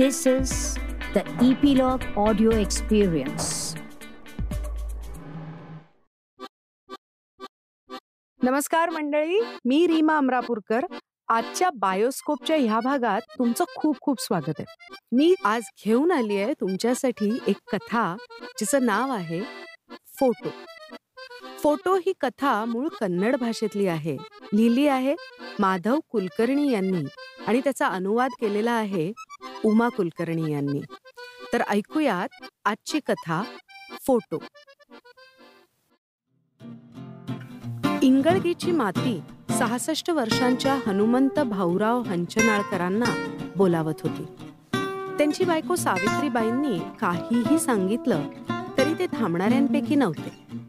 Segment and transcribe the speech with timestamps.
[0.00, 0.50] This is
[1.14, 3.48] the Epilogue Audio Experience.
[8.42, 10.84] नमस्कार मंडळी मी रीमा अमरापूरकर.
[11.28, 14.64] आजच्या बायोस्कोपच्या ह्या भागात तुमचं खूप खूप स्वागत आहे.
[15.12, 18.16] मी आज घेऊन आली आहे तुमच्यासाठी एक कथा
[18.60, 19.40] जिचं नाव आहे
[20.06, 20.48] फोटो.
[21.62, 24.16] फोटो ही कथा मूळ कन्नड भाषेतली आहे.
[24.54, 25.14] लिहिली आहे
[25.58, 27.04] माधव कुलकर्णी यांनी
[27.46, 29.12] आणि त्याचा अनुवाद केलेला आहे
[29.64, 30.80] उमा कुलकर्णी यांनी.
[31.52, 33.42] तर ऐकूयात आजची कथा
[34.06, 34.42] फोटो.
[38.02, 39.20] इंगळगीची माती
[39.58, 44.24] सहासष्ट वर्षांच्या हनुमंत भाऊराव हंचनाळकरांना बोलावत होती.
[45.18, 48.28] त्यांची बायको सावित्रीबाईंनी काहीही सांगितलं
[48.78, 50.59] तरी ते थांबणाऱ्यांपैकी नव्हते.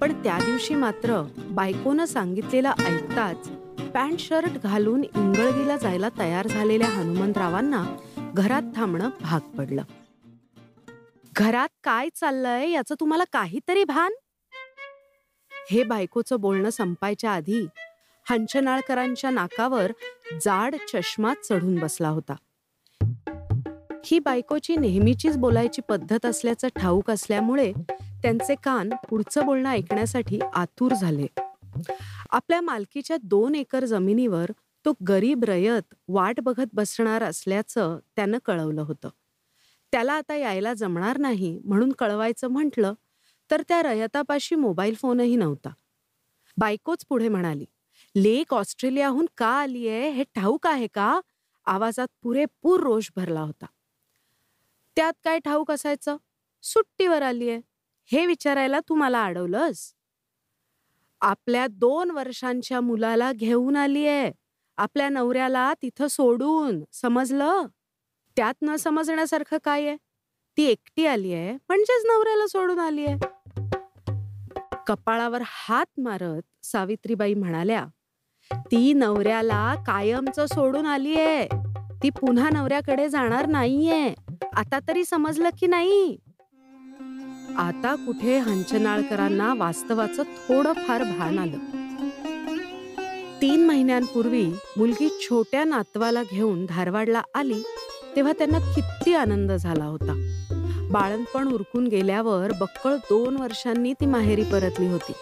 [0.00, 3.48] पण त्या दिवशी मात्र बायकोनं सांगितलेला ऐकताच
[3.94, 7.96] पॅन्ट शर्ट घालून इंगळगीला जायला तयार झालेल्या हनुमंतरावांना
[8.34, 9.82] घरात थांबणं भाग पडलं.
[11.36, 14.12] घरात काय चाललंय याचं तुम्हाला काहीतरी भान?
[15.70, 17.66] हे बायकोचं बोलणं संपायच्या आधी
[18.30, 19.92] हंचनाळकरांच्या नाकावर
[20.44, 22.34] जाड चष्मा चढून बसला होता.
[24.06, 27.72] ही बायकोची नेहमीचीच बोलायची पद्धत असल्याचं ठाऊक असल्यामुळे
[28.22, 31.26] त्यांचे कान पुढचं बोलणं ऐकण्यासाठी आतुर झाले.
[32.30, 34.50] आपल्या मालकीच्या दोन एकर जमिनीवर
[34.84, 39.08] तो गरीब रयत वाट बघत बसणार असल्याचं त्यानं कळवलं होतं.
[39.92, 42.94] त्याला आता यायला जमणार नाही म्हणून कळवायचं म्हटलं
[43.50, 45.70] तर त्या रयतापाशी मोबाईल फोनही नव्हता.
[46.56, 47.64] बायकोच पुढे म्हणाली
[48.16, 50.10] लेक ऑस्ट्रेलियाहून का आलीये?
[50.10, 51.20] हे ठाऊक आहे का?
[51.66, 53.66] आवाजात पुरेपूर रोष भरला होता.
[54.96, 56.16] त्यात काय ठाऊक असायचं?
[56.62, 57.60] सुट्टीवर आलीये.
[58.10, 59.92] हे विचारायला तू मला अडवलंस
[61.20, 64.30] आपल्या दोन वर्षांच्या मुलाला घेऊन आलीये.
[64.78, 66.82] आपल्या नवऱ्याला तिथं सोडून.
[66.92, 67.66] समजलं?
[68.36, 69.86] त्यात न समजण्यासारखं काय?
[69.86, 69.96] आहे
[70.56, 73.18] ती एकटी आली आहे म्हणजेच नवऱ्याला सोडून आली आहे
[74.86, 77.84] कपाळावर हात मारत सावित्रीबाई म्हणाल्या
[78.50, 81.46] ती नवऱ्याला कायमचं सोडून आलीये.
[82.02, 84.14] ती पुन्हा नवऱ्याकडे जाणार नाहीये.
[84.56, 86.16] आता तरी समजलं की नाही?
[87.58, 91.58] आता कुठे हंचनाळकरांना वास्तवाचं थोडं फार भान आलं.
[93.42, 94.46] तीन महिन्यांपूर्वी
[94.76, 97.62] मुलगी छोट्या नातवाला घेऊन धारवाडला आली
[98.16, 100.32] तेव्हा त्यांना किती आनंद झाला होता.
[100.90, 105.12] बाळणपण उरकून गेल्यावर बक्कळ दोन वर्षांनी ती माहेरी परतली होती.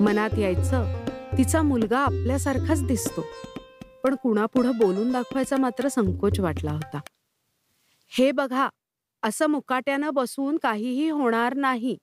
[0.00, 1.04] मनात यायचं
[1.38, 3.24] तिचा मुलगा आपल्यासारखाच दिसतो.
[4.04, 7.00] पण कुणापुढं बोलून दाखवायचा मात्र संकोच वाटला होता.
[8.14, 8.68] हे बघा
[9.22, 11.96] असं मुकाट्यानं बसून काहीही होणार नाही.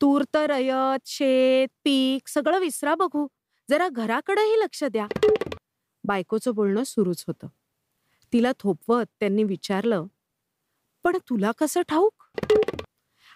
[0.00, 3.26] तूर्त रयत शेत पीक सगळं विसरा बघू.
[3.70, 5.06] जरा घराकडेही लक्ष द्या.
[6.04, 7.46] बायकोचं बोलणं सुरूच होतं.
[8.32, 10.06] तिला थोपवत त्यांनी विचारलं
[11.04, 12.24] पण तुला कसं ठाऊक?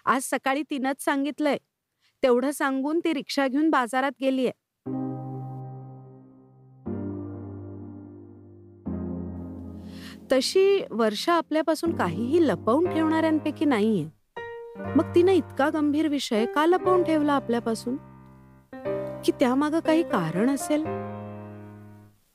[0.05, 1.57] आज सकाळी तिनंच सांगितलंय.
[2.23, 4.51] तेवढं सांगून ती रिक्षा घेऊन बाजारात गेलीये.
[10.31, 14.09] तशी वर्षा आपल्यापासून काहीही लपवून ठेवणाऱ्यांपैकी नाहीये.
[14.95, 17.95] मग तिनं इतका गंभीर विषय का लपवून ठेवला आपल्यापासून?
[19.25, 20.81] की त्यामागं काही कारण असेल?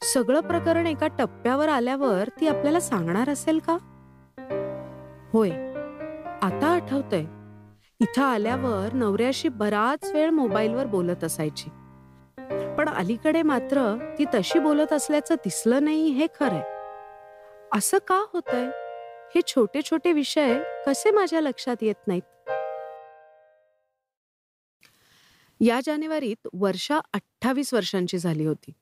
[0.03, 3.79] सगळं प्रकरण एका टप्प्यावर आल्यावर ती आपल्याला सांगणार असेल का?
[5.33, 5.51] होय.
[6.43, 7.25] आता आठवतंय.
[8.01, 11.71] इथं आल्यावर नवऱ्याशी बराच वेळ मोबाईलवर बोलत असायची.
[12.79, 16.80] पण अलीकडे मात्र ती तशी बोलत असल्याचं दिसलं नाही हे खरंय.
[17.75, 18.71] असं का होतंय?
[19.35, 22.23] हे छोटे छोटे विषय कसे माझ्या लक्षात येत नाहीत?
[25.61, 28.73] या जानेवारीत वर्षा अठ्ठावीस वर्षांची झाली होती.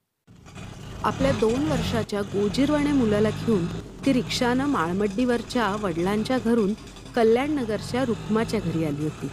[1.04, 3.66] आपल्या दोन वर्षाच्या गोजीरवाण्या मुलाला घेऊन
[4.06, 6.72] ती रिक्षानं माळमड्डीवरच्या वडिलांच्या घरून
[7.16, 9.28] कल्याणनगरच्या रुक्माच्या घरी आली होती.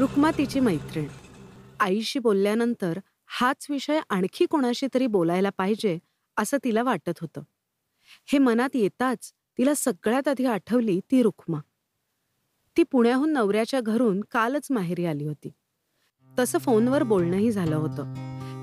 [0.00, 1.06] रुक्मा तिची मैत्रीण.
[1.80, 5.98] आईशी बोलल्यानंतर हाच विषय आणखी कोणाशी तरी बोलायला पाहिजे
[6.36, 7.42] असं तिला वाटत होतं.
[8.26, 11.58] हे मनात येताच तिला सगळ्यात आधी आठवली ती रुक्मा.
[12.76, 15.52] ती पुण्याहून नवऱ्याच्या घरून कालच माहेरी आली होती.
[16.38, 18.14] तसं फोनवर बोलणंही झालं होतं.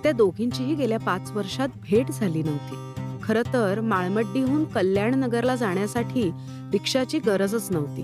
[0.03, 2.75] त्या दोघींचीही गेल्या पाच वर्षात भेट झाली नव्हती.
[3.23, 6.31] खरं तर माळमड्डीहून कल्याणनगरला जाण्यासाठी
[6.71, 8.01] रिक्षाची गरजच नव्हती.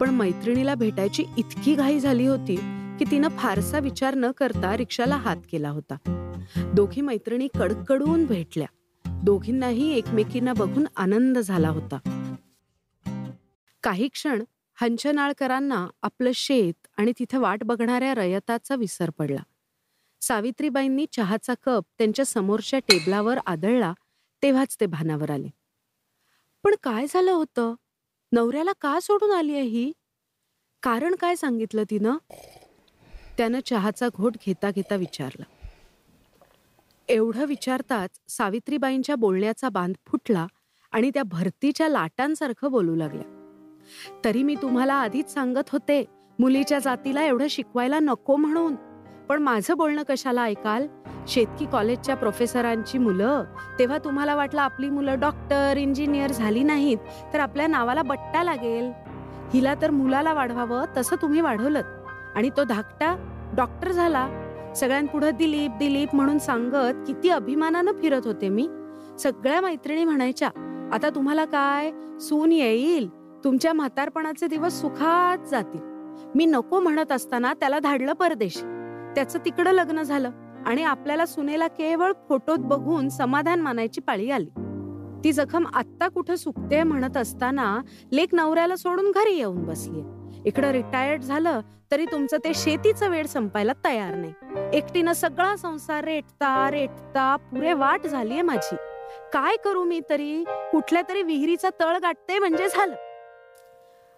[0.00, 2.56] पण मैत्रिणीला भेटायची इतकी घाई झाली होती
[2.98, 5.94] की तिनं फारसा विचार न करता रिक्षाला हात केला होता.
[6.74, 8.66] दोघी मैत्रिणी कडकडून भेटल्या.
[9.24, 11.98] दोघींनाही एकमेकींना बघून आनंद झाला होता.
[13.82, 14.42] काही क्षण
[14.74, 19.42] हंचनाळकरांना आपलं शेत आणि तिथे वाट बघणाऱ्या रयताचा विसर पडला.
[20.20, 23.92] सावित्रीबाईंनी चहाचा कप त्यांच्या समोरच्या टेबलावर आदळला
[24.42, 25.48] तेव्हाच ते भानावर आले.
[26.62, 27.74] पण काय झालं होतं?
[28.32, 29.92] नवऱ्याला का सोडून आली आहे ही?
[30.82, 32.16] कारण काय सांगितलं तिनं?
[33.38, 35.53] त्यानं चहाचा घोट घेता घेता विचारलं.
[37.08, 40.46] एवढं विचारताच सावित्रीबाईंच्या बोलण्याचा बांध फुटला
[40.92, 43.30] आणि त्या भरतीच्या लाटांसारखं बोलू लागल्या.
[44.24, 46.04] तरी मी तुम्हाला आधीच सांगत होते
[46.38, 48.74] मुलीच्या जातीला एवढं शिकवायला नको म्हणून.
[49.28, 50.86] पण माझं बोलणं कशाला ऐकाल?
[51.28, 53.44] शेतकी कॉलेजच्या प्रोफेसरांची मुलं
[53.78, 56.98] तेव्हा तुम्हाला वाटलं आपली मुलं डॉक्टर इंजिनियर झाली नाहीत
[57.32, 58.92] तर आपल्या नावाला बट्टा लागेल.
[59.54, 61.80] हिला तर मुलाला वाढवावं तसं तुम्ही वाढवलं
[62.34, 63.16] आणि तो धाकटा
[63.56, 64.43] डॉक्टर झाला.
[64.76, 68.68] सगळ्यांपुढं दिलीप दिलीप म्हणून सांगत किती अभिमानानं फिरत होते मी.
[69.18, 70.48] सगळ्या मैत्रिणी म्हणायच्या
[70.92, 71.90] आता तुम्हाला काय?
[72.20, 73.08] सून येईल.
[73.44, 75.80] तुमच्या म्हातारपणाचे दिवस सुखात जातील.
[76.34, 78.58] मी नको म्हणत असताना त्याला धाडलं परदेश.
[79.14, 80.30] त्याचं तिकडं लग्न झालं
[80.66, 84.50] आणि आपल्याला सुनेला केवळ फोटोत बघून समाधान मानायची पाळी आली.
[85.24, 87.80] ती जखम आत्ता कुठं सुकते म्हणत असताना
[88.12, 90.00] लेख नवऱ्याला सोडून घरी येऊन बसली
[90.44, 91.60] इकडं रिटायर्ड झालं
[91.90, 94.32] तरी तुमचं ते शेतीचं वेळ संपायला तयार नाही.
[94.72, 98.76] एकटीनं सगळा संसार रेटता रेटता पुरे वाट झालीये माझी.
[99.32, 100.44] काय करू मी तरी?
[100.72, 102.94] कुठल्या तरी विहिरीचा तळ गाठते म्हणजे झालं.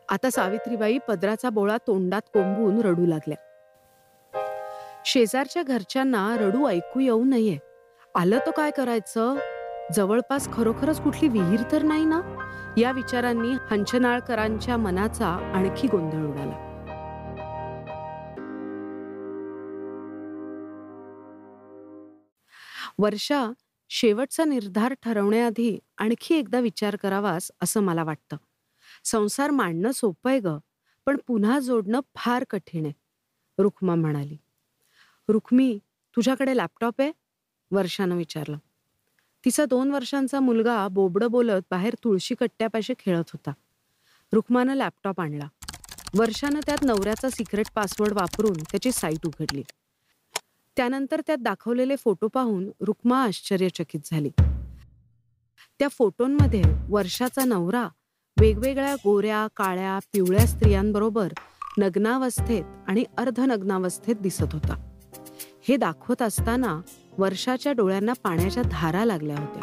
[0.08, 3.36] आता सावित्रीबाई पदराचा बोळा तोंडात कोंबून रडू लागल्या.
[5.04, 7.58] शेजारच्या घरच्यांना रडू ऐकू येऊ नये.
[8.14, 9.36] आलं तो काय करायचं?
[9.92, 12.20] जवळपास खरोखरच कुठली विहीर तर नाही ना?
[12.78, 16.62] या विचारांनी हंचनाळकरांच्या मनाचा आणखी गोंधळ उडाला.
[22.98, 23.52] वर्षा
[23.88, 28.36] शेवटचा निर्धार ठरवण्याआधी आणखी एकदा विचार करावास असं मला वाटतं.
[29.04, 30.48] संसार मांडणं सोपं आहे ग
[31.06, 32.92] पण पुन्हा जोडणं फार कठीण आहे
[33.62, 34.36] रुक्मा म्हणाली.
[35.28, 35.78] रुक्मी
[36.16, 37.12] तुझ्याकडे लॅपटॉप आहे?
[37.70, 38.56] वर्षानं विचारलं.
[39.46, 43.50] तिचा दोन वर्षांचा मुलगा बोबडं बोलत बाहेर तुळशी कट्ट्यापाशी खेळत होता.
[44.32, 45.48] रुक्मानं लॅपटॉप आणला.
[46.14, 49.62] वर्षानं त्यात नवऱ्याचा सिक्रेट पासवर्ड वापरून त्याची साईट उघडली.
[50.76, 54.30] त्यानंतर त्यात दाखवलेले फोटो पाहून रुक्मा आश्चर्यचकित झाली.
[55.78, 57.88] त्या फोटोंमध्ये वर्षाचा नवरा
[58.40, 61.32] वेगवेगळ्या गोऱ्या काळ्या पिवळ्या स्त्रियांबरोबर
[61.78, 64.92] नग्नावस्थेत आणि अर्धनग्नावस्थेत दिसत होता.
[65.68, 66.80] हे दाखवत असताना
[67.18, 69.62] वर्षाच्या डोळ्यांना पाण्याच्या धारा लागल्या होत्या.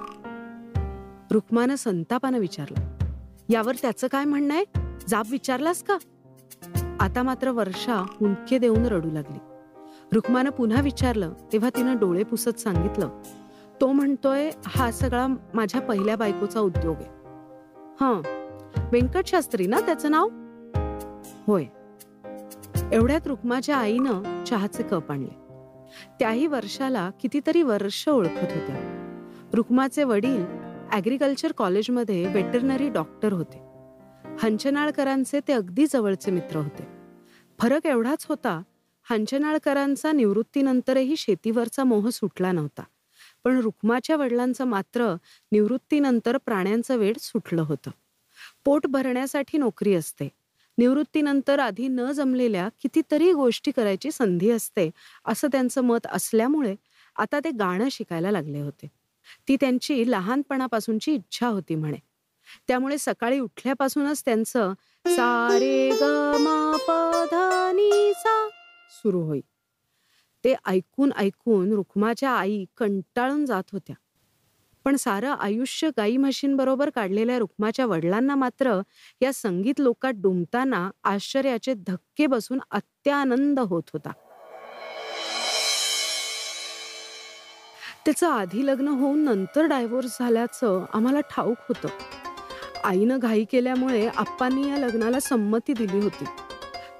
[1.31, 3.07] रुक्मानं संतापानं विचारलं
[3.49, 4.65] यावर त्याचं काय म्हणणं आहे?
[5.07, 5.97] जाब विचारलास का?
[6.99, 9.39] आता मात्र वर्षा हुंके देऊन रडू लागली.
[10.13, 13.09] रुक्मानं पुन्हा विचारलं तेव्हा तिनं डोळे पुसत सांगितलं
[13.81, 17.09] तो म्हणतोय हा सगळा माझ्या पहिल्या बायकोचा उद्योग आहे.
[18.01, 18.21] हं
[18.91, 20.29] व्यंकट शास्त्री ना त्याचं नाव?
[21.47, 21.65] होय.
[22.91, 25.42] एवढ्यात रुक्माच्या आईनं चहाचे कप आणले.
[26.19, 28.89] त्याही वर्षाला कितीतरी वर्ष ओळखत होत्या
[29.53, 30.45] रुक्माचे वडील
[30.91, 33.61] ॲग्रिकल्चर कॉलेजमध्ये वेटरनरी डॉक्टर होते.
[34.39, 36.87] हंचनाळकरांचे ते अगदी जवळचे मित्र होते.
[37.59, 38.61] फरक एवढाच होता
[39.09, 42.83] हंचनाळकरांचा निवृत्तीनंतरही शेतीवरचा मोह सुटला नव्हता.
[43.43, 45.15] पण रुक्माच्या वडिलांचं मात्र
[45.51, 47.91] निवृत्तीनंतर प्राण्यांचं वेळ सुटलं होतं.
[48.65, 50.29] पोट भरण्यासाठी नोकरी असते
[50.77, 54.89] निवृत्तीनंतर आधी न जमलेल्या कितीतरी गोष्टी करायची संधी असते
[55.25, 56.75] असं त्यांचं मत असल्यामुळे
[57.15, 58.87] आता ते गाणं शिकायला लागले होते.
[59.47, 61.97] ती त्यांची लहानपणापासूनची इच्छा होती म्हणे.
[62.67, 64.73] त्यामुळे सकाळी उठल्यापासूनच त्यांचं
[65.07, 66.29] सारे ग
[68.13, 68.49] सा
[68.91, 69.41] सुरू होई.
[70.43, 73.95] ते ऐकून ऐकून रुक्माच्या आई कंटाळून जात होत्या.
[74.85, 78.81] पण सारं आयुष्य गाई म्हशींबरोबर काढलेल्या रुक्माच्या वडिलांना मात्र
[79.21, 84.11] या संगीत लोकात डुंबताना आश्चर्याचे धक्के बसून अत्यानंद होत होता.
[88.05, 91.87] त्याचं आधी लग्न होऊन नंतर डायव्होर्स झाल्याचं आम्हाला ठाऊक होतं.
[92.83, 96.25] आईनं घाई केल्यामुळे आप्पांनी या लग्नाला संमती दिली होती.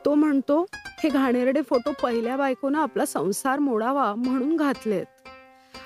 [0.05, 5.05] तो म्हणतो हे घाणेरडे फोटो पहिल्या बायकोनं आपला संसार मोडावा म्हणून घातलेत.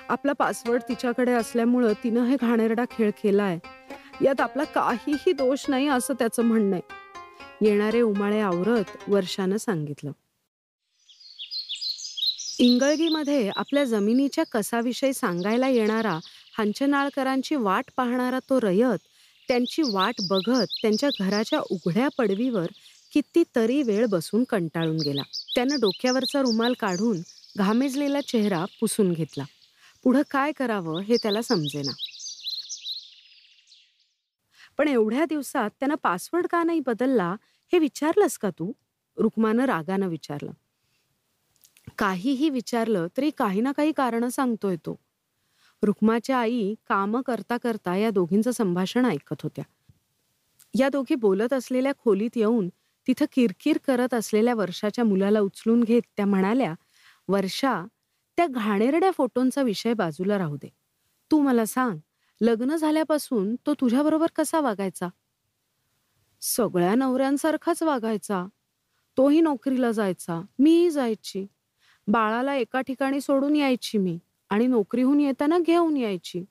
[0.08, 3.58] आपला पासवर्ड तिच्याकडे असल्यामुळं तिनं हे घाणेरडा खेळ केलाय.
[4.24, 10.10] यात आपला काहीही दोष नाही असं त्याचं म्हणणं आहे येणारे उमाळे आवरत वर्षानं सांगितलं.
[12.58, 16.18] इंगळगीमध्ये आपल्या जमिनीच्या कसाविषयी सांगायला येणारा
[16.58, 18.98] हंचनाळकरांची वाट पाहणारा तो रयत
[19.48, 22.66] त्यांची वाट बघत त्यांच्या घराच्या उघड्या पडवीवर
[23.12, 25.22] कितीतरी वेळ बसून कंटाळून गेला.
[25.54, 27.20] त्यानं डोक्यावरचा रुमाल काढून
[27.58, 29.44] घामेजलेला चेहरा पुसून घेतला.
[30.04, 31.92] पुढं काय करावं हे त्याला समजेना.
[34.78, 37.36] पण एवढ्या दिवसात त्यानं पासवर्ड का नाही बदलला
[37.72, 38.72] हे विचारलंस का तू?
[39.16, 40.52] रुक्मानं रागानं विचारलं.
[41.98, 45.00] काहीही विचारलं तरी काही ना काही कारण सांगतोय तो.
[45.82, 49.64] रुक्माच्या आई कामं करता करता या दोघींचं संभाषण ऐकत होत्या.
[50.78, 52.68] या दोघी बोलत असलेल्या खोलीत येऊन
[53.06, 56.74] तिथं किरकिर करत असलेल्या वर्षाच्या मुलाला उचलून घेत त्या म्हणाल्या
[57.28, 57.84] वर्षा
[58.38, 60.68] त्या घाणेरड्या फोटोंचा विषय बाजूला राहू दे.
[61.30, 61.98] तू मला सांग
[62.40, 65.08] लग्न झाल्यापासून तो तुझ्याबरोबर कसा वागायचा?
[66.40, 68.46] सगळ्या नवऱ्यांसारखाच वागायचा.
[69.16, 70.42] तोही नोकरीला जायचा.
[70.58, 71.46] मीही जायची.
[72.06, 74.18] बाळाला एका ठिकाणी सोडून यायची मी
[74.50, 76.44] आणि नोकरीहून येताना घेऊन यायची.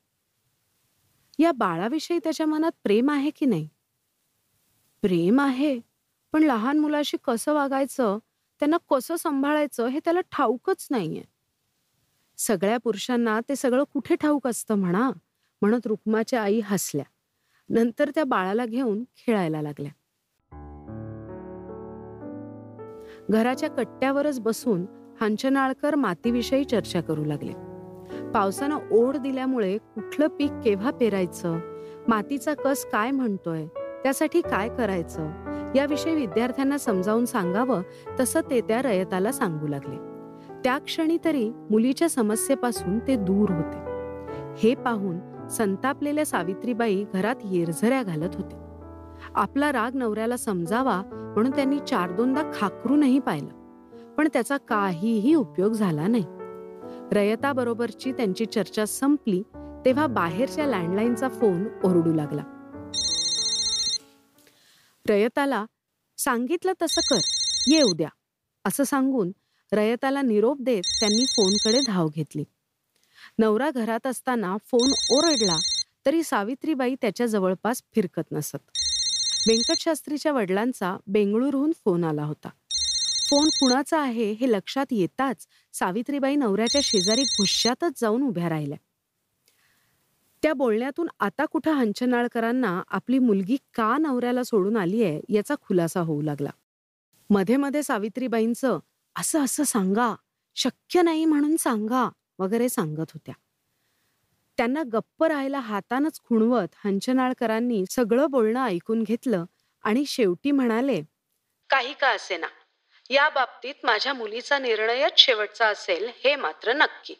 [1.39, 3.69] या बाळाविषयी त्याच्या मनात प्रेम आहे की नाही?
[5.01, 5.79] प्रेम आहे
[6.33, 8.17] पण लहान मुलाशी कसं वागायचं
[8.59, 11.36] त्यांना कसं सांभाळायचं हे त्याला ठाऊकच नाहीये.
[12.37, 15.11] सगळ्या पुरुषांना ते सगळं कुठे ठाऊक असतं म्हणा
[15.61, 17.05] म्हणत रुक्माच्या आई हसल्या.
[17.69, 19.91] नंतर त्या बाळाला घेऊन खेळायला लागल्या.
[23.29, 24.85] घराच्या कट्ट्यावरच बसून
[25.21, 27.51] हांचनाळकर मातीविषयी चर्चा करू लागले.
[28.33, 31.59] पावसानं ओढ दिल्यामुळे कुठलं पीक केव्हा पेरायचं
[32.07, 33.65] मातीचा कस काय म्हणतोय
[34.03, 35.31] त्यासाठी काय करायचं
[35.75, 37.81] याविषयी विद्यार्थ्यांना समजावून सांगावं
[38.19, 40.16] तसं ते त्या रयताला सांगू लागले.
[40.63, 43.77] त्या क्षणी तरी मुलीच्या समस्येपासून ते दूर होते.
[44.57, 48.55] हे पाहून संतापलेल्या सावित्रीबाई घरात येरझऱ्या घालत होते.
[49.35, 53.49] आपला राग नवऱ्याला समजावा म्हणून त्यांनी चार दोनदा खाकरूनही पाहिलं.
[54.17, 56.25] पण त्याचा काहीही उपयोग झाला नाही.
[57.11, 59.43] रयताबरोबरची त्यांची चर्चा संपली
[59.85, 62.43] तेव्हा बाहेरच्या लँडलाईनचा फोन ओरडू लागला.
[65.09, 65.65] रयताला
[66.17, 67.19] सांगितलं तसं कर
[67.67, 68.09] ये उद्या
[68.65, 69.31] असं सांगून
[69.73, 72.43] रयताला निरोप देत त्यांनी फोनकडे धाव घेतली.
[73.39, 75.57] नवरा घरात असताना फोन ओरडला
[76.05, 78.57] तरी सावित्रीबाई त्याच्या जवळपास फिरकत नसत.
[79.47, 82.49] व्यंकटशास्त्रीच्या वडिलांचा बेंगळुरूहून फोन आला होता.
[83.29, 88.77] फोन कुणाचा आहे हे लक्षात येताच सावित्रीबाई नवऱ्याच्या शेजारी घुश्यातच जाऊन उभ्या राहिल्या.
[90.43, 96.21] त्या बोलण्यातून आता कुठं हंचनाळकरांना आपली मुलगी का नवऱ्याला सोडून आली आहे याचा खुलासा होऊ
[96.21, 96.49] लागला.
[97.29, 98.79] मध्ये मध्ये सावित्रीबाईंचं
[99.17, 100.15] असं असं सांगा.
[100.55, 102.09] शक्य नाही म्हणून सांगा
[102.39, 103.33] वगैरे सांगत होत्या.
[104.57, 109.45] त्यांना गप्प राहायला हातानच खुणवत हंचनाळकरांनी सगळं बोलणं ऐकून घेतलं
[109.83, 111.01] आणि शेवटी म्हणाले
[111.69, 112.47] काही का असेना.
[113.09, 117.13] या बाबतीत माझ्या मुलीचा निर्णयच शेवटचा असेल हे मात्र नक्की.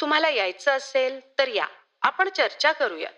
[0.00, 1.66] तुम्हाला यायचं असेल तर या.
[2.02, 3.10] आपण चर्चा करूया.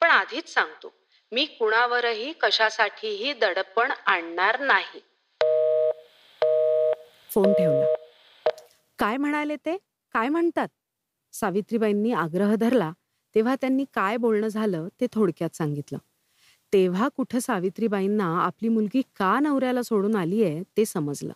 [0.00, 0.92] पण आधीच सांगतो
[1.32, 5.00] मी कुणावरही कशासाठीही दडपण आणणार नाही.
[7.30, 7.84] फोन ठेवला.
[8.98, 9.76] काय म्हणाले ते?
[10.12, 10.68] काय म्हणतात?
[11.32, 12.92] सावित्रीबाईंनी आग्रह धरला.
[13.34, 15.98] तेव्हा त्यांनी काय बोलणं झालं ते थोडक्यात सांगितलं.
[16.72, 21.32] तेव्हा कुठं सावित्रीबाईंना आपली मुलगी का नवऱ्याला सोडून आली आहे ते समजलं.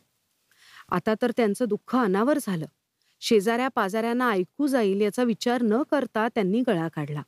[0.88, 2.66] आता तर त्यांचं दुःख अनावर झालं.
[3.20, 7.22] शेजाऱ्या पाजाऱ्यांना ऐकू जाईल याचा विचार न करता त्यांनी गळा काढला.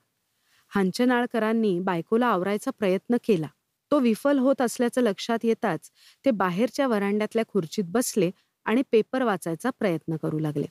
[0.69, 3.47] हांचनाळकरांनी बायकोला आवरायचा प्रयत्न केला.
[3.91, 5.91] तो विफल होत असल्याचं लक्षात येताच
[6.25, 8.31] ते बाहेरच्या वरांड्यातल्या खुर्चीत बसले
[8.67, 10.67] आणि पेपर वाचायचा प्रयत्न करू लागले.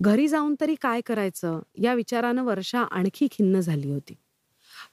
[0.00, 1.60] घरी जाऊन तरी काय करायचं?
[1.78, 4.14] या विचारानं वर्षा आणखी खिन्न झाली होती.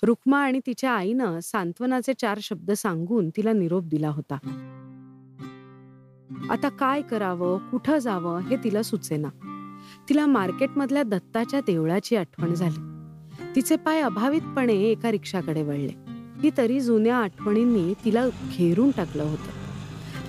[0.04, 4.36] रुक्मा आणि तिच्या आईनं सांत्वनाचे चार शब्द सांगून तिला निरोप दिला होता.
[6.50, 7.70] आता काय करावं?
[7.70, 8.40] कुठं जावं?
[8.40, 9.30] हे तिला सुचेना.
[10.10, 12.92] तिला मार्केटमधल्या दत्ताच्या देवळाची आठवण झाली.
[13.56, 15.94] तिचे पाय अभावितपणे एका रिक्षाकडे वळले.
[16.44, 19.61] ती तरी जुन्या आठवणींनी तिला घेरून टाकलं होतं.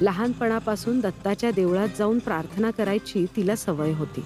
[0.02, 4.20] लहानपणापासून दत्ताच्या देवळात जाऊन प्रार्थना करायची तिला सवय होती.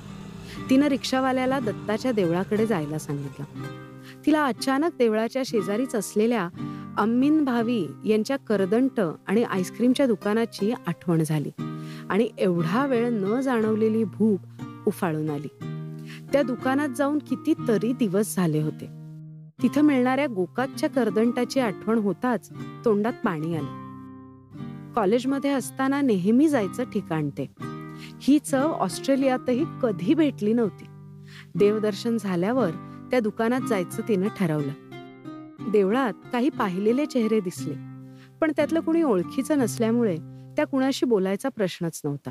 [0.70, 3.44] तिनं रिक्षावाल्याला दत्ताच्या देवळाकडे जायला सांगितलं.
[4.26, 6.48] तिला अचानक देवळाच्या शेजारीच असलेल्या
[6.98, 11.50] अम्मीन भावी यांच्या करदंट आणि आईस्क्रीमच्या दुकानाची आठवण झाली
[12.10, 14.40] आणि एवढा वेळ न जाणवलेली भूक
[14.86, 15.48] उफाळून आली.
[16.32, 18.86] त्या दुकानात जाऊन कितीतरी दिवस झाले होते.
[19.62, 22.50] तिथं मिळणाऱ्या गोकाकच्या करदंटाची आठवण होताच
[22.84, 23.85] तोंडात पाणी आलं.
[24.96, 27.46] कॉलेजमध्ये असताना नेहमी जायचं ठिकाण ते.
[28.20, 30.84] ही चव ऑस्ट्रेलियातही कधी भेटली नव्हती.
[31.54, 32.70] देवदर्शन झाल्यावर
[33.10, 35.70] त्या दुकानात जायचं तिनं ठरवलं.
[35.72, 37.74] देवळात काही पाहिलेले चेहरे दिसले
[38.40, 40.16] पण त्यातलं कुणी ओळखीचं नसल्यामुळे
[40.56, 42.30] त्या कुणाशी बोलायचा प्रश्नच नव्हता.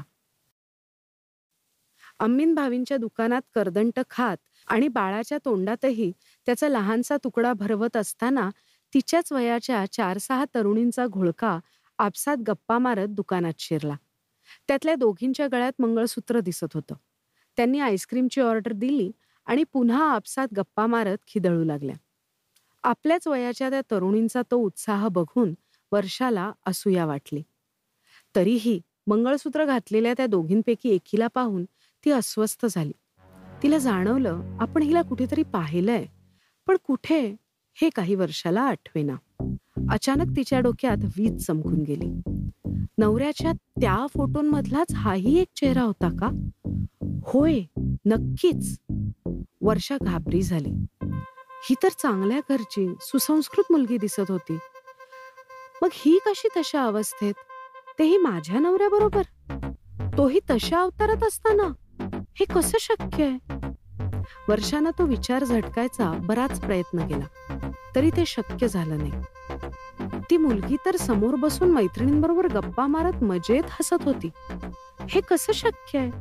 [2.20, 6.12] अम्मीन भावींच्या दुकानात करदंट खात आणि बाळाच्या तोंडातही
[6.46, 8.50] त्याचा लहानसा तुकडा भरवत असताना
[8.94, 11.60] तिच्याच वयाच्या चार सहा तरुणींचा घोळका
[12.00, 13.96] आपसात गप्पा मारत दुकानात शिरला.
[14.68, 16.96] त्यातल्या दोघींच्या गळ्यात मंगळसूत्र दिसत होतं.
[17.58, 19.12] त्यांनी आईस्क्रीमची ऑर्डर दिली
[19.46, 21.96] आणि पुन्हा आपसात गप्पा मारत खिदळू लागल्या.
[22.84, 25.54] आपल्याच वयाच्या त्या तरुणींचा तो उत्साह बघून
[25.92, 27.44] वर्षाला असूया वाटली.
[28.36, 31.66] तरीही मंगळसूत्र घातलेल्या त्या दोघींपैकी एकीला पाहून
[32.06, 32.92] ती अस्वस्थ झाली.
[33.64, 36.06] तिला जाणवलं आपण हिला कुठेतरी पाहिलंय
[36.68, 37.36] पण कुठे
[37.74, 39.16] हे काही वर्षाला आठवेना.
[39.92, 42.22] अचानक तिच्या डोक्यात वीज चमकून गेली.
[42.98, 46.28] नवऱ्याच्या त्या फोटोंमधलाच हाही एक चेहरा होता का?
[47.26, 47.60] होय
[48.06, 48.80] नक्कीच.
[49.62, 50.72] वर्षा घाबरी झाली.
[51.70, 54.58] ही तर चांगल्या घरची सुसंस्कृत मुलगी दिसत होती.
[55.82, 57.34] मग ही कशी तशा अवस्थेत?
[58.00, 59.22] तेही माझ्या नवऱ्याबरोबर?
[60.18, 61.74] तोही तशा अवतारात असताना?
[62.40, 63.56] हे कसं शक्य आहे?
[64.50, 67.60] वर्षानं तो विचार झटकायचा बराच प्रयत्न केला.
[67.96, 69.12] तरी ते शक्य झालं नाही.
[70.30, 74.30] ती मुलगी तर समोर बसून मैत्रिणींबरोबर गप्पा मारत मजेत हसत होती.
[75.10, 76.12] हे कसं शक्य आहे?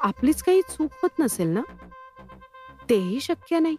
[0.00, 1.62] आपलीच काही चूक होत नसेल ना?
[2.90, 3.76] तेही शक्य नाही.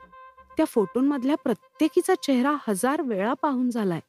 [0.58, 4.00] त्या फोटोंमधल्या प्रत्येकीचा चेहरा हजार वेळा पाहून झालाय.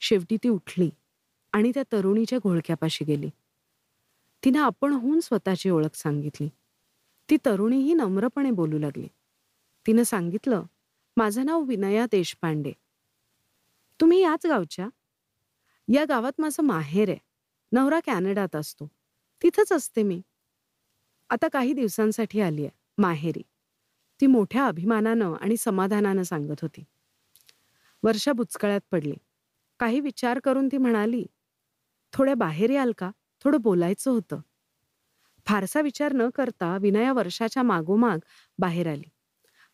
[0.00, 0.90] शेवटी ती उठली
[1.52, 3.30] आणि त्या तरुणीच्या घोळक्यापाशी गेली.
[4.44, 6.48] तिनं आपणहून स्वतःची ओळख सांगितली.
[7.30, 9.08] ती तरुणीही नम्रपणे बोलू लागली.
[9.86, 10.62] तिनं सांगितलं
[11.16, 12.72] माझं नाव विनया देशपांडे.
[14.00, 14.88] तुम्ही याच गावच्या?
[15.88, 17.18] या गावात माझं माहेर आहे.
[17.72, 18.88] नवरा कॅनडात असतो.
[19.42, 20.22] तिथंच असते मी.
[21.30, 23.42] आता काही दिवसांसाठी आली आहे माहेरी.
[24.20, 26.84] ती मोठ्या अभिमानानं आणि समाधानानं सांगत होती.
[28.02, 29.14] वर्षा बुचकळ्यात पडली.
[29.80, 31.26] काही विचार करून ती म्हणाली
[32.12, 33.10] थोड्या बाहेर याल का?
[33.44, 34.40] थोडं बोलायचं होतं.
[35.46, 38.18] फारसा विचार न करता विनया वर्षाच्या मागोमाग
[38.58, 39.10] बाहेर आली.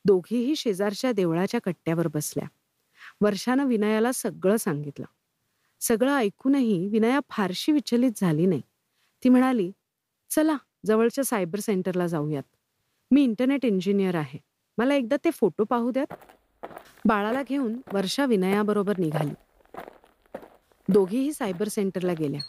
[0.05, 2.49] दोघीही शेजारच्या देवळाच्या कट्ट्यावर बसल्या.
[3.25, 5.07] वर्षानं विनयाला सगळं सांगितलं.
[5.81, 8.63] सगळं ऐकूनही विनया फारशी विचलित झाली नाही.
[9.25, 9.73] ती म्हणाली
[10.31, 12.43] चला जवळच्या सायबर सेंटरला जाऊयात.
[13.11, 14.39] मी इंटरनेट इंजिनियर आहे.
[14.79, 16.15] मला एकदा ते फोटो पाहू द्यात?
[17.05, 19.35] बाळाला घेऊन वर्षा विनयाबरोबर निघाली.
[20.89, 22.41] दोघीही सायबर सेंटरला गेल्या.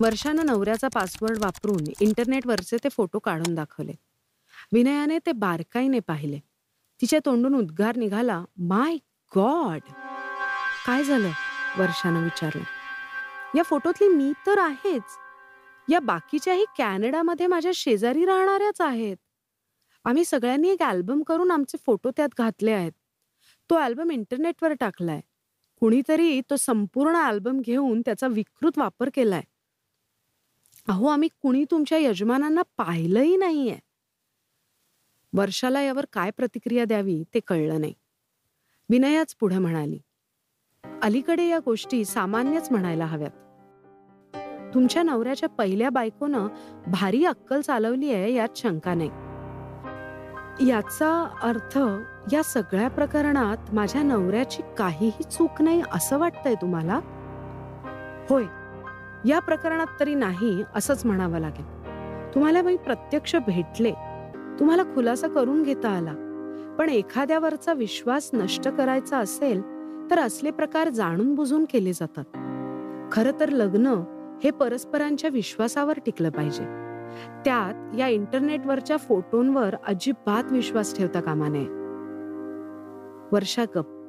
[0.00, 3.92] वर्षानं नवऱ्याचा पासवर्ड वापरून इंटरनेटवरचे ते फोटो काढून दाखवले.
[4.72, 6.49] विनयाने ते बारकाईने पाहिले.
[7.02, 8.96] तिच्या तोंडून उद्गार निघाला माय
[9.36, 9.80] गॉड!
[10.86, 11.30] काय झालं?
[11.78, 12.62] वर्षानं विचारलं.
[13.56, 15.02] या फोटोतली मी तर आहेच.
[15.90, 19.16] या बाकीच्याही कॅनडामध्ये माझ्या शेजारी राहणाऱ्याच आहेत.
[20.04, 22.92] आम्ही सगळ्यांनी एक अल्बम करून आमचे फोटो त्यात घातले आहेत.
[23.70, 25.20] तो अल्बम इंटरनेटवर टाकलाय.
[25.80, 29.42] कुणीतरी तो संपूर्ण अल्बम घेऊन त्याचा विकृत वापर केलाय.
[30.88, 33.78] अहो आम्ही कुणी तुमच्या यजमानांना पाहिलंही नाहीये.
[35.32, 37.94] वर्षाला यावर काय प्रतिक्रिया द्यावी ते कळलं नाही.
[38.88, 39.98] विनयाच पुढे म्हणाली
[41.02, 43.30] अलीकडे या गोष्टी सामान्यच म्हणायला हव्यात.
[44.74, 46.48] तुमच्या नवऱ्याच्या पहिल्या बायकोनं
[46.86, 49.10] भारी अक्कल चालवली आहे यात शंका नाही.
[50.68, 51.78] याचा अर्थ
[52.32, 57.00] या सगळ्या प्रकरणात माझ्या नवऱ्याची काहीही चूक नाही असं वाटतंय तुम्हाला?
[58.30, 58.44] होय
[59.28, 61.64] या प्रकरणात तरी नाही असंच म्हणावं लागेल.
[62.34, 63.92] तुम्हाला मी प्रत्यक्ष भेटले
[64.60, 66.14] तुम्हाला खुलासा करून घेता आला.
[66.78, 69.62] पण एखाद्यावरचा विश्वास नष्ट करायचा असेल
[70.10, 72.24] तर असले प्रकार जाणून बुजून केले जातात.
[73.12, 73.86] खरं तर लग्न
[74.44, 76.64] हे परस्परांच्या विश्वासावर टिकलं पाहिजे.
[77.44, 81.66] त्यात या इंटरनेटवरच्या फोटोंवर अजिबात विश्वास ठेवता कामा नये.
[83.32, 84.00] वर्षा गप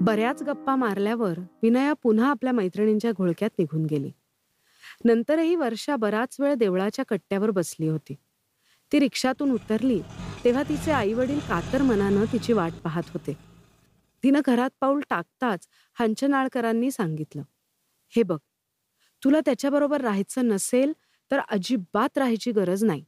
[0.00, 4.12] बऱ्याच गप्पा मारल्यावर विनया पुन्हा आपल्या मैत्रिणींच्या घोळक्यात निघून गेली.
[5.04, 8.14] नंतरही वर्षा बराच वेळ देवळाच्या कट्ट्यावर बसली होती.
[8.92, 10.00] ती रिक्षातून उतरली
[10.44, 13.32] तेव्हा तिचे आई वडील कातर मनानं तिची वाट पाहत होते.
[14.24, 15.68] तिनं घरात पाऊल टाकताच
[16.00, 17.42] हंचनाळकरांनी सांगितलं
[18.12, 18.38] हे बघ
[19.24, 20.92] तुला त्याच्याबरोबर राहायचं नसेल
[21.30, 23.04] तर अजिबात राहायची गरज नाही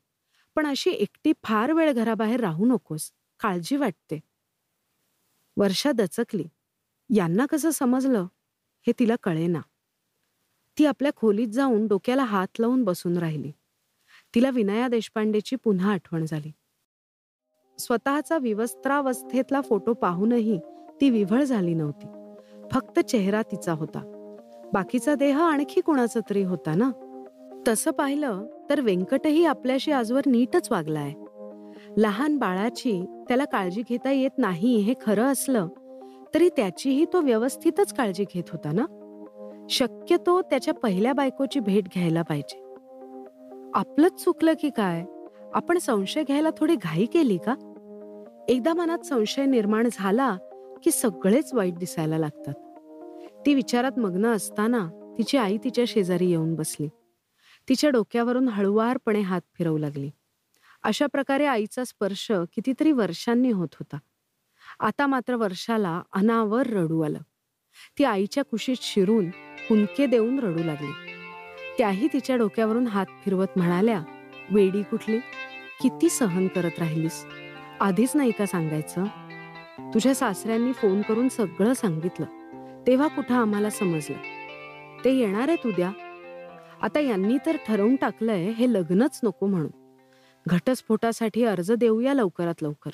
[0.56, 4.18] पण अशी एकटी फार वेळ घराबाहेर राहू नकोस काळजी वाटते.
[5.56, 6.44] वर्षा दचकली
[7.10, 8.26] यांना कसं समजलं?
[8.86, 9.60] हे तिला कळेना.
[10.78, 13.52] ती आपल्या खोलीत जाऊन डोक्याला हात लावून बसून राहिली.
[14.34, 16.52] तिला विनया देशपांडेची पुन्हा आठवण झाली.
[17.78, 20.58] स्वतःचा विवस्त्रावस्थेतला फोटो पाहूनही
[21.00, 22.06] ती विव्हळ झाली नव्हती.
[22.72, 24.00] फक्त चेहरा तिचा होता.
[24.72, 26.90] बाकीचा देह आणखी कोणाचा तरी होता ना?
[27.68, 31.12] तसं पाहिलं तर व्यंकटही आपल्याशी आजवर नीटच वागलाय
[31.96, 35.68] लहान बाळाची त्याला काळजी घेता येत नाही हे खरं असलं
[36.34, 38.84] तरी त्याचीही तो व्यवस्थितच काळजी घेत होता ना?
[39.70, 42.62] शक्यतो त्याच्या पहिल्या बायकोची भेट घ्यायला पाहिजे.
[43.74, 45.04] आपलंच चुकलं की काय?
[45.54, 47.54] आपण संशय घ्यायला थोडी घाई केली का?
[48.48, 50.37] एकदा मनात संशय निर्माण झाला
[50.85, 52.54] की सगळेच वाईट दिसायला लागतात.
[53.46, 56.88] ती विचारात मग्न असताना तिची आई तिच्या शेजारी येऊन बसली.
[57.68, 60.11] तिच्या डोक्यावरून हळुवारपणे हात फिरवू लागली.
[60.82, 63.98] अशा प्रकारे आईचा स्पर्श कितीतरी वर्षांनी होत होता.
[64.80, 67.18] आता मात्र वर्षाला अनावर रडू आलं.
[67.98, 69.26] ती आईच्या कुशीत शिरून
[69.70, 71.12] हुंके देऊन रडू लागली.
[71.78, 74.02] त्याही तिच्या डोक्यावरून हात फिरवत म्हणाल्या
[74.50, 75.18] वेडी कुठली?
[75.82, 77.24] किती सहन करत राहिलीस?
[77.80, 79.04] आधीच नाही का सांगायचं?
[79.94, 82.26] तुझ्या सासऱ्यांनी फोन करून सगळं सांगितलं.
[82.87, 84.16] तेव्हा कुठं आम्हाला समजलं?
[85.04, 85.92] ते येणार आहेत उद्या.
[86.82, 89.70] आता यांनी तर ठरवून टाकलंय हे लग्नच नको म्हणून.
[90.46, 92.90] घटस्फोटासाठी अर्ज देऊया लवकरात लवकर.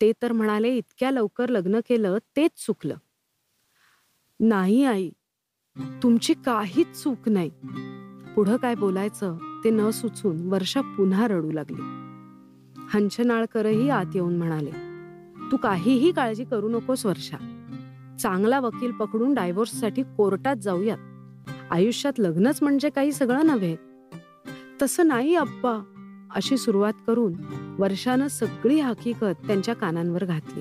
[0.00, 2.96] ते तर म्हणाले इतक्या लवकर लग्न केलं तेच चुकलं.
[4.40, 5.10] नाही आई.
[6.02, 7.50] तुमची काहीच चूक नाही.
[8.34, 11.80] पुढं काय बोलायचं ते न सुचून वर्षा पुन्हा रडू लागली.
[12.88, 14.70] हंचनाळकरही आत येऊन म्हणाले
[15.52, 17.36] तू काहीही काळजी करू नकोस वर्षा.
[18.20, 20.98] चांगला वकील पकडून डायव्होर्ससाठी कोर्टात जाऊयात.
[21.70, 23.76] आयुष्यात लग्नच म्हणजे काही सगळं नव्हे.
[24.82, 25.82] तसं नाही अप्पा
[26.34, 27.32] अशी सुरुवात करून
[27.78, 30.60] वर्षानं सगळी हकीकत त्यांच्या कानांवर घातली.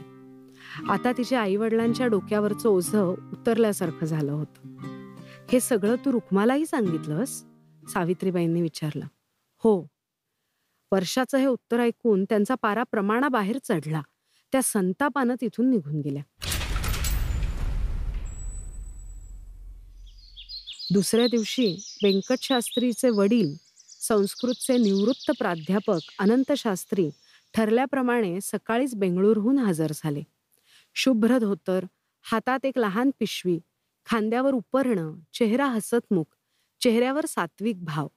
[0.90, 4.68] आता तिच्या आईवडिलांच्या डोक्यावरचं ओझं उतरल्यासारखं झालं होतं.
[5.52, 7.46] हे सगळं तू रुक्मालाही सांगितलंस?
[7.88, 9.06] सावित्रीबाईंनी विचारलं.
[9.58, 9.88] हो.
[10.91, 14.02] वर्षाचं हे उत्तर ऐकून त्यांचा पारा प्रमाणाबाहेर चढला.
[14.52, 16.24] त्या संतापानं तिथून निघून गेल्या.
[20.93, 23.56] दुसऱ्या दिवशी व्यंकटशास्त्रीचे वडील
[24.08, 27.10] संस्कृतचे निवृत्त प्राध्यापक अनंत शास्त्री
[27.54, 30.24] ठरल्याप्रमाणे सकाळीच बेंगळूरहून हजर झाले.
[30.96, 31.86] शुभ्र धोतर
[32.22, 33.60] हातात एक लहान पिशवी
[34.06, 36.36] खांद्यावर उपरणं चेहरा हसतमुख
[36.84, 38.08] चेहऱ्यावर सात्विक भाव.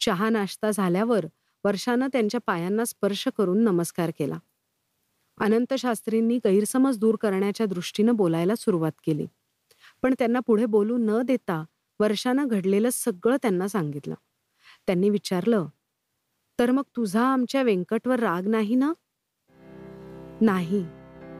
[0.00, 1.26] चहा नाश्ता झाल्यावर
[1.64, 4.38] वर्षानं त्यांच्या पायांना स्पर्श करून नमस्कार केला.
[5.40, 9.26] अनंत शास्त्रींनी गैरसमज दूर करण्याच्या दृष्टीनं बोलायला सुरुवात केली.
[10.02, 11.64] पण त्यांना पुढे बोलू न देता
[12.00, 14.14] वर्षानं घडलेलं सगळं त्यांना सांगितलं.
[14.86, 15.66] त्यांनी विचारलं
[16.58, 18.92] तर मग तुझा आमच्या व्यंकटवर राग नाही ना?
[20.40, 20.84] नाही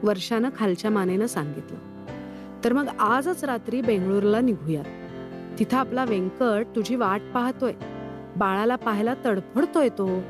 [0.03, 2.05] वर्षानं खालच्या मानेनं सांगितलं.
[2.63, 5.02] तर मग आजच रात्री बेंगळूरला निघूयात.
[5.59, 7.73] तिथं आपला व्यंकट तुझी वाट पाहतोय.
[8.35, 10.21] बाळाला पाहायला तडफडतोय तो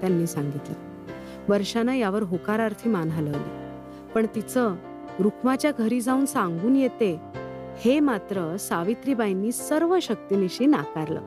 [0.00, 0.74] त्यांनी सांगितलं.
[1.48, 3.50] वर्षानं यावर होकारार्थी मान हलवली.
[4.14, 4.74] पण तिचं
[5.20, 7.20] रुक्माच्या घरी जाऊन सांगून येते
[7.76, 11.20] हे मात्र सावित्रीबाईंनी सर्व शक्तीनिशी नाकारलं.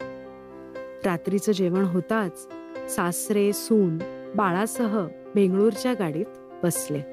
[1.05, 2.47] रात्रीचं जेवण होताच
[2.95, 3.97] सासरे सून
[4.35, 6.25] बाळासह बेंगळूरच्या गाडीत
[6.63, 7.12] बसले.